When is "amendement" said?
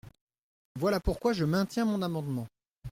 2.01-2.47